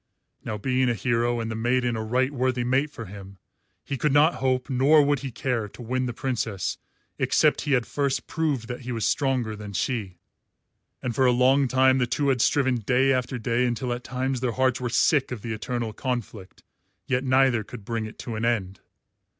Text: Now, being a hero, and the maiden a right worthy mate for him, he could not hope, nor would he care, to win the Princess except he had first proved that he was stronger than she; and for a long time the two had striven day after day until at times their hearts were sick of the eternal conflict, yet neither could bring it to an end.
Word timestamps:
Now, 0.43 0.57
being 0.57 0.89
a 0.89 0.95
hero, 0.95 1.39
and 1.39 1.51
the 1.51 1.55
maiden 1.55 1.95
a 1.95 2.03
right 2.03 2.31
worthy 2.31 2.63
mate 2.63 2.89
for 2.89 3.05
him, 3.05 3.37
he 3.83 3.99
could 3.99 4.11
not 4.11 4.33
hope, 4.41 4.67
nor 4.67 5.03
would 5.03 5.19
he 5.19 5.29
care, 5.31 5.67
to 5.69 5.81
win 5.83 6.07
the 6.07 6.11
Princess 6.13 6.79
except 7.19 7.61
he 7.69 7.73
had 7.73 7.85
first 7.85 8.25
proved 8.25 8.67
that 8.67 8.79
he 8.81 8.91
was 8.91 9.07
stronger 9.07 9.55
than 9.55 9.73
she; 9.73 10.17
and 11.03 11.13
for 11.13 11.27
a 11.27 11.31
long 11.31 11.67
time 11.67 11.99
the 11.99 12.07
two 12.07 12.29
had 12.29 12.41
striven 12.41 12.77
day 12.77 13.13
after 13.13 13.37
day 13.37 13.67
until 13.67 13.93
at 13.93 14.03
times 14.03 14.39
their 14.39 14.53
hearts 14.53 14.81
were 14.81 14.89
sick 14.89 15.31
of 15.31 15.43
the 15.43 15.53
eternal 15.53 15.93
conflict, 15.93 16.63
yet 17.05 17.23
neither 17.23 17.63
could 17.63 17.85
bring 17.85 18.07
it 18.07 18.17
to 18.17 18.33
an 18.35 18.43
end. 18.43 18.79